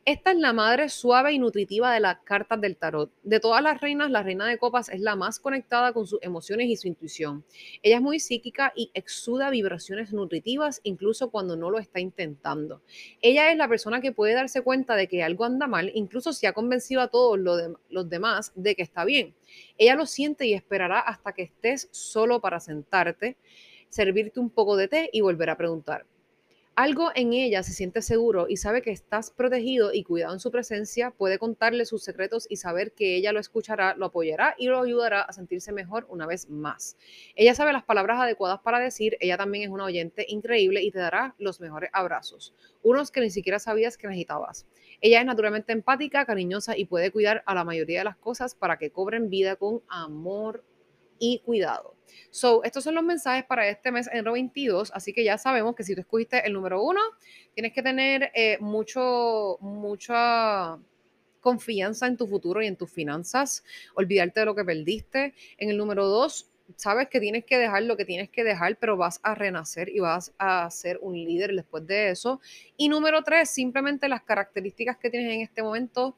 Esta 0.06 0.32
es 0.32 0.38
la 0.38 0.52
madre 0.52 0.90
suave 0.90 1.32
y 1.32 1.40
nutritiva 1.40 1.94
de 1.94 2.02
las 2.02 2.18
cartas 2.26 2.60
del 2.60 2.76
tarot. 2.76 3.10
De 3.24 3.40
todas 3.40 3.64
las 3.64 3.80
reinas, 3.80 4.12
la 4.12 4.22
reina 4.22 4.46
de 4.46 4.58
copas 4.58 4.90
es 4.90 5.00
la 5.00 5.16
más 5.16 5.40
conectada 5.40 5.94
con 5.94 6.06
sus 6.08 6.22
emociones 6.22 6.68
y 6.68 6.76
su 6.76 6.90
intuición. 6.90 7.46
Ella 7.82 7.96
es 7.96 8.02
muy 8.02 8.20
psíquica 8.20 8.74
y 8.76 8.92
exuda 8.94 9.50
vibraciones 9.50 10.12
nutritivas 10.12 10.82
incluso 10.84 11.32
cuando 11.32 11.56
no 11.56 11.72
lo 11.72 11.80
está 11.80 12.02
intentando. 12.02 12.82
Ella 13.22 13.50
es 13.50 13.58
la 13.58 13.70
persona 13.70 14.02
que 14.02 14.12
puede 14.12 14.34
darse 14.34 14.62
cuenta 14.62 14.98
de 14.98 15.08
que 15.08 15.24
algo 15.24 15.46
anda 15.46 15.68
mal, 15.68 15.90
incluso 15.96 16.34
si 16.34 16.48
ha 16.48 16.54
convencido 16.54 17.00
a 17.00 17.08
todos 17.08 17.40
los 17.40 18.10
demás 18.10 18.52
de 18.56 18.76
que 18.76 18.84
está 18.84 19.06
bien. 19.06 19.34
Ella 19.78 19.96
lo 19.96 20.06
siente 20.06 20.46
y 20.46 20.54
esperará 20.54 21.00
hasta 21.00 21.32
que 21.32 21.44
estés 21.44 21.88
solo 21.92 22.42
para 22.42 22.60
sentarte, 22.60 23.38
servirte 23.88 24.42
un 24.42 24.50
poco 24.50 24.76
de 24.76 24.90
té 24.90 25.10
y 25.14 25.22
volver 25.22 25.50
a 25.50 25.56
preguntar. 25.56 26.06
Algo 26.76 27.12
en 27.14 27.34
ella 27.34 27.62
se 27.62 27.72
siente 27.72 28.02
seguro 28.02 28.48
y 28.50 28.58
sabe 28.58 28.82
que 28.82 28.90
estás 28.90 29.30
protegido 29.30 29.94
y 29.94 30.04
cuidado 30.04 30.34
en 30.34 30.40
su 30.40 30.50
presencia, 30.50 31.12
puede 31.12 31.38
contarle 31.38 31.86
sus 31.86 32.04
secretos 32.04 32.48
y 32.50 32.56
saber 32.56 32.94
que 32.94 33.16
ella 33.16 33.32
lo 33.32 33.40
escuchará, 33.40 33.94
lo 33.94 34.08
apoyará 34.08 34.56
y 34.58 34.66
lo 34.66 34.82
ayudará 34.82 35.22
a 35.22 35.34
sentirse 35.34 35.72
mejor 35.72 36.08
una 36.10 36.26
vez 36.26 36.50
más. 36.50 36.98
Ella 37.36 37.54
sabe 37.54 37.74
las 37.74 37.84
palabras 37.84 38.20
adecuadas 38.20 38.60
para 38.62 38.80
decir, 38.80 39.18
ella 39.20 39.38
también 39.38 39.66
es 39.66 39.70
una 39.70 39.84
oyente 39.84 40.26
increíble 40.28 40.82
y 40.82 40.90
te 40.90 40.98
dará 40.98 41.36
los 41.38 41.60
mejores 41.60 41.92
abrazos, 41.94 42.56
unos 42.82 43.12
que 43.12 43.22
ni 43.22 43.30
siquiera 43.30 43.60
sabías 43.60 43.96
que 43.96 44.08
necesitabas. 44.08 44.66
Ella 45.00 45.20
es 45.20 45.28
naturalmente 45.28 45.74
empática, 45.74 46.26
cariñosa 46.26 46.76
y 46.76 46.86
puede 46.86 47.12
cuidar 47.12 47.44
a 47.46 47.54
la 47.54 47.64
mayoría 47.64 48.00
de 48.00 48.06
las 48.06 48.18
cosas 48.18 48.56
para 48.56 48.80
que 48.80 48.90
cobren 48.90 49.30
vida 49.30 49.58
con 49.58 49.84
amor 49.90 50.64
y 51.20 51.40
cuidado. 51.40 51.96
So, 52.30 52.64
estos 52.64 52.84
son 52.84 52.96
los 52.96 53.04
mensajes 53.04 53.46
para 53.46 53.68
este 53.68 53.92
mes 53.92 54.08
enero 54.12 54.34
22, 54.34 54.92
así 54.94 55.14
que 55.14 55.24
ya 55.24 55.38
sabemos 55.38 55.76
que 55.76 55.84
si 55.84 55.96
tú 55.96 56.02
escogiste 56.02 56.46
el 56.46 56.54
número 56.54 56.82
uno, 56.82 57.00
tienes 57.54 57.74
que 57.74 57.84
tener 57.84 58.32
eh, 58.34 58.58
mucho, 58.60 59.58
mucha 59.62 60.80
confianza 61.42 62.08
en 62.08 62.18
tu 62.18 62.28
futuro 62.28 62.62
y 62.62 62.68
en 62.68 62.78
tus 62.78 62.90
finanzas, 62.90 63.64
olvidarte 63.96 64.40
de 64.40 64.46
lo 64.46 64.56
que 64.56 64.64
perdiste. 64.64 65.34
En 65.58 65.70
el 65.70 65.78
número 65.78 66.08
dos, 66.08 66.50
sabes 66.76 67.10
que 67.10 67.20
tienes 67.20 67.46
que 67.46 67.58
dejar 67.58 67.84
lo 67.84 67.98
que 67.98 68.06
tienes 68.06 68.30
que 68.30 68.44
dejar, 68.44 68.78
pero 68.78 68.98
vas 68.98 69.20
a 69.24 69.36
renacer 69.36 69.90
y 69.90 70.00
vas 70.00 70.34
a 70.38 70.70
ser 70.72 71.00
un 71.02 71.14
líder 71.14 71.54
después 71.54 71.86
de 71.86 72.10
eso. 72.10 72.40
Y 72.78 72.90
número 72.90 73.24
tres, 73.24 73.50
simplemente 73.50 74.08
las 74.08 74.24
características 74.24 74.98
que 74.98 75.10
tienes 75.10 75.34
en 75.34 75.42
este 75.42 75.62
momento, 75.62 76.16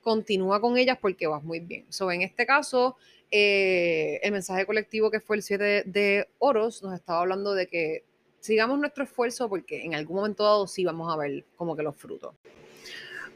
continúa 0.00 0.60
con 0.60 0.78
ellas 0.78 0.96
porque 1.00 1.26
vas 1.26 1.42
muy 1.42 1.60
bien. 1.60 1.84
So, 1.90 2.10
en 2.10 2.22
este 2.22 2.46
caso, 2.46 2.96
eh, 3.30 4.20
el 4.22 4.32
mensaje 4.32 4.66
colectivo 4.66 5.10
que 5.10 5.20
fue 5.20 5.36
el 5.36 5.42
7 5.42 5.84
de, 5.86 6.28
oros 6.38 6.82
nos 6.82 6.94
estaba 6.94 7.20
hablando 7.20 7.54
de 7.54 7.66
que 7.66 8.04
sigamos 8.40 8.78
nuestro 8.78 9.04
esfuerzo 9.04 9.48
porque 9.48 9.84
en 9.84 9.94
algún 9.94 10.16
momento 10.16 10.44
dado 10.44 10.66
sí 10.66 10.84
vamos 10.84 11.12
a 11.12 11.16
ver 11.16 11.44
como 11.56 11.76
que 11.76 11.82
los 11.82 11.96
frutos. 11.96 12.34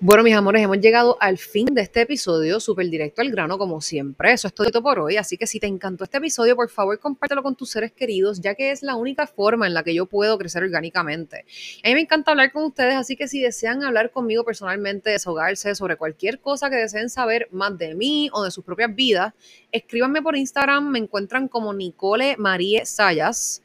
Bueno, 0.04 0.24
mis 0.24 0.34
amores, 0.34 0.60
hemos 0.62 0.80
llegado 0.80 1.16
al 1.20 1.38
fin 1.38 1.64
de 1.66 1.80
este 1.80 2.00
episodio, 2.00 2.58
súper 2.58 2.90
directo 2.90 3.22
al 3.22 3.30
grano, 3.30 3.56
como 3.56 3.80
siempre. 3.80 4.32
Eso 4.32 4.48
es 4.48 4.52
todo 4.52 4.82
por 4.82 4.98
hoy. 4.98 5.16
Así 5.16 5.36
que 5.36 5.46
si 5.46 5.60
te 5.60 5.68
encantó 5.68 6.02
este 6.02 6.16
episodio, 6.16 6.56
por 6.56 6.68
favor, 6.70 6.98
compártelo 6.98 7.44
con 7.44 7.54
tus 7.54 7.70
seres 7.70 7.92
queridos, 7.92 8.40
ya 8.40 8.56
que 8.56 8.72
es 8.72 8.82
la 8.82 8.96
única 8.96 9.28
forma 9.28 9.64
en 9.68 9.74
la 9.74 9.84
que 9.84 9.94
yo 9.94 10.06
puedo 10.06 10.36
crecer 10.38 10.64
orgánicamente. 10.64 11.44
A 11.84 11.88
mí 11.88 11.94
me 11.94 12.00
encanta 12.00 12.32
hablar 12.32 12.50
con 12.50 12.64
ustedes, 12.64 12.96
así 12.96 13.14
que 13.14 13.28
si 13.28 13.40
desean 13.40 13.84
hablar 13.84 14.10
conmigo 14.10 14.44
personalmente, 14.44 15.10
desahogarse 15.10 15.76
sobre 15.76 15.94
cualquier 15.94 16.40
cosa 16.40 16.68
que 16.68 16.74
deseen 16.74 17.08
saber 17.08 17.46
más 17.52 17.78
de 17.78 17.94
mí 17.94 18.28
o 18.32 18.42
de 18.42 18.50
sus 18.50 18.64
propias 18.64 18.92
vidas, 18.92 19.34
escríbanme 19.70 20.20
por 20.20 20.36
Instagram. 20.36 20.88
Me 20.88 20.98
encuentran 20.98 21.46
como 21.46 21.72
Nicole 21.72 22.34
Marie 22.38 22.84
Sayas, 22.86 23.62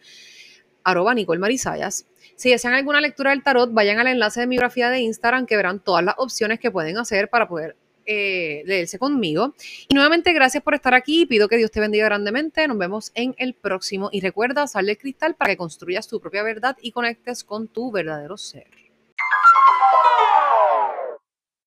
arroba 0.83 1.15
Nicole 1.15 1.39
Marisayas. 1.39 2.05
Si 2.37 2.51
desean 2.51 2.75
alguna 2.75 3.01
lectura 3.01 3.31
del 3.31 3.41
tarot, 3.41 3.73
vayan 3.73 3.97
al 3.97 4.05
enlace 4.05 4.41
de 4.41 4.45
mi 4.45 4.57
biografía 4.57 4.91
de 4.91 4.99
Instagram 4.99 5.47
que 5.47 5.57
verán 5.57 5.79
todas 5.79 6.05
las 6.05 6.13
opciones 6.19 6.59
que 6.59 6.69
pueden 6.69 6.99
hacer 6.99 7.29
para 7.29 7.47
poder 7.47 7.75
eh, 8.05 8.61
leerse 8.67 8.99
conmigo. 8.99 9.55
Y 9.89 9.95
nuevamente, 9.95 10.31
gracias 10.33 10.63
por 10.63 10.75
estar 10.75 10.93
aquí. 10.93 11.25
Pido 11.25 11.47
que 11.47 11.57
Dios 11.57 11.71
te 11.71 11.79
bendiga 11.79 12.05
grandemente. 12.05 12.67
Nos 12.67 12.77
vemos 12.77 13.11
en 13.15 13.33
el 13.39 13.55
próximo. 13.55 14.09
Y 14.11 14.21
recuerda, 14.21 14.67
sal 14.67 14.85
del 14.85 14.99
cristal 14.99 15.33
para 15.33 15.49
que 15.49 15.57
construyas 15.57 16.07
tu 16.07 16.21
propia 16.21 16.43
verdad 16.43 16.77
y 16.79 16.91
conectes 16.91 17.43
con 17.43 17.67
tu 17.67 17.91
verdadero 17.91 18.37
ser. 18.37 18.86